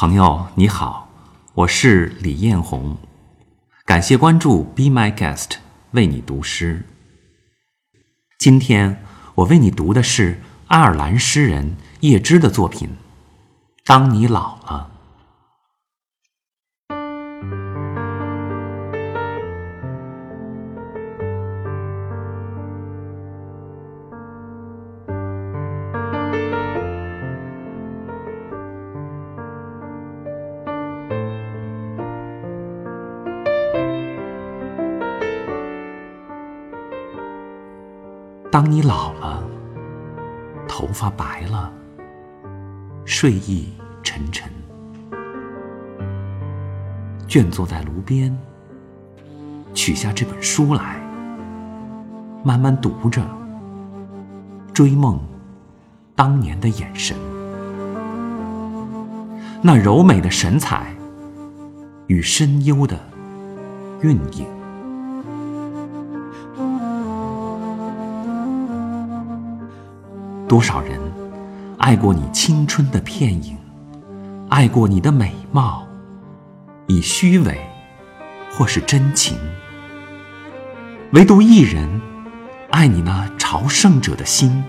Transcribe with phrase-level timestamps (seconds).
[0.00, 1.10] 朋友你好，
[1.52, 2.96] 我是李艳红，
[3.84, 5.56] 感谢关注 Be My Guest，
[5.90, 6.86] 为你读诗。
[8.38, 9.04] 今天
[9.34, 12.88] 我为你读的是爱尔兰诗人叶芝的作品
[13.84, 14.89] 《当你老了》。
[38.50, 39.44] 当你老了，
[40.66, 41.72] 头发白了，
[43.04, 44.50] 睡意沉沉，
[47.28, 48.36] 倦坐在炉边，
[49.72, 51.00] 取下这本书来，
[52.42, 53.22] 慢慢读着，
[54.74, 55.20] 追梦
[56.16, 57.16] 当年的眼神，
[59.62, 60.92] 那柔美的神采
[62.08, 62.98] 与深幽的
[64.02, 64.59] 韵影。
[70.50, 70.98] 多少人
[71.78, 73.56] 爱过你青春的片影，
[74.48, 75.86] 爱过你的美貌，
[76.88, 77.56] 以虚伪
[78.50, 79.38] 或是真情。
[81.12, 81.88] 唯独一人
[82.72, 84.64] 爱你那朝圣者的心，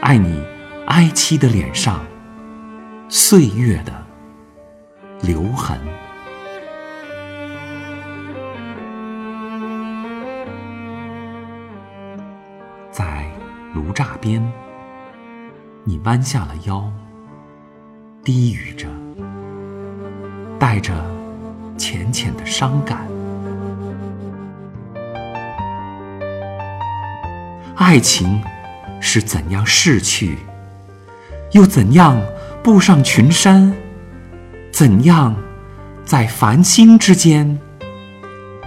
[0.00, 0.42] 爱你
[0.88, 2.04] 哀戚的脸上
[3.08, 3.92] 岁月的
[5.22, 5.78] 留痕。
[12.90, 13.30] 在
[13.74, 14.42] 炉栅边，
[15.84, 16.90] 你弯下了腰，
[18.24, 18.88] 低语着，
[20.58, 20.92] 带着
[21.76, 23.06] 浅浅的伤感。
[27.76, 28.42] 爱情
[29.00, 30.38] 是怎样逝去，
[31.52, 32.20] 又怎样
[32.62, 33.74] 步上群山？
[34.72, 35.36] 怎样
[36.04, 37.58] 在繁星之间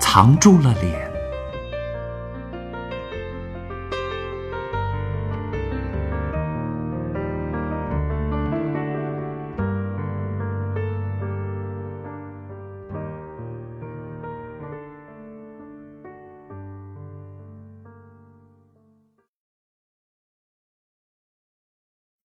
[0.00, 1.07] 藏住了脸？